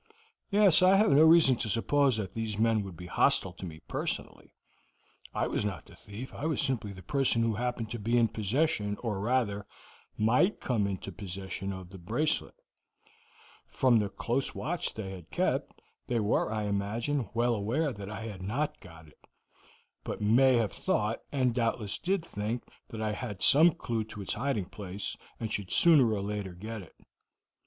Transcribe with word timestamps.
"Yes, 0.49 0.81
I 0.81 0.95
have 0.95 1.11
no 1.11 1.23
reason 1.23 1.57
to 1.57 1.69
suppose 1.69 2.17
that 2.17 2.33
these 2.33 2.57
men 2.57 2.81
would 2.81 2.97
be 2.97 3.05
hostile 3.05 3.53
to 3.53 3.67
me 3.67 3.81
personally. 3.87 4.55
I 5.31 5.45
was 5.45 5.63
not 5.63 5.85
the 5.85 5.95
thief, 5.95 6.33
I 6.33 6.47
was 6.47 6.59
simply 6.59 6.91
the 6.91 7.03
person 7.03 7.43
who 7.43 7.53
happened 7.53 7.91
to 7.91 7.99
be 7.99 8.17
in 8.17 8.27
possession, 8.29 8.97
or 9.03 9.19
rather, 9.19 9.67
might 10.17 10.59
come 10.59 10.87
into 10.87 11.11
possession 11.11 11.71
of 11.71 11.91
the 11.91 11.99
bracelet. 11.99 12.55
From 13.67 13.99
the 13.99 14.09
close 14.09 14.55
watch 14.55 14.95
they 14.95 15.11
had 15.11 15.29
kept, 15.29 15.79
they 16.07 16.19
were, 16.19 16.51
I 16.51 16.63
imagine, 16.63 17.29
well 17.35 17.53
aware 17.53 17.93
that 17.93 18.09
I 18.09 18.21
had 18.21 18.41
not 18.41 18.79
got 18.79 19.07
it, 19.07 19.27
but 20.03 20.19
may 20.19 20.55
have 20.55 20.71
thought, 20.71 21.21
and 21.31 21.53
doubtless 21.53 21.99
did 21.99 22.25
think, 22.25 22.63
that 22.89 23.01
I 23.03 23.11
had 23.11 23.43
some 23.43 23.71
clew 23.71 24.03
to 24.05 24.23
its 24.23 24.33
hiding 24.33 24.65
place, 24.65 25.15
and 25.39 25.53
should 25.53 25.69
sooner 25.71 26.11
or 26.11 26.23
later 26.23 26.55
get 26.55 26.81
it. 26.81 26.95